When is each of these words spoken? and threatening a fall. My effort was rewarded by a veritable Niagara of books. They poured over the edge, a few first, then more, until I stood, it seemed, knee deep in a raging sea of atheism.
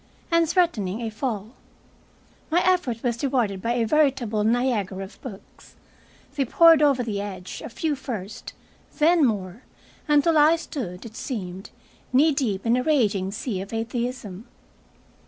and 0.31 0.49
threatening 0.49 0.99
a 1.01 1.11
fall. 1.11 1.51
My 2.49 2.63
effort 2.65 3.03
was 3.03 3.21
rewarded 3.23 3.61
by 3.61 3.73
a 3.73 3.85
veritable 3.85 4.43
Niagara 4.43 5.03
of 5.03 5.21
books. 5.21 5.75
They 6.35 6.43
poured 6.43 6.81
over 6.81 7.03
the 7.03 7.21
edge, 7.21 7.61
a 7.63 7.69
few 7.69 7.95
first, 7.95 8.53
then 8.97 9.23
more, 9.23 9.61
until 10.07 10.39
I 10.39 10.55
stood, 10.55 11.05
it 11.05 11.15
seemed, 11.15 11.69
knee 12.11 12.31
deep 12.31 12.65
in 12.65 12.77
a 12.77 12.81
raging 12.81 13.29
sea 13.31 13.61
of 13.61 13.71
atheism. 13.73 14.47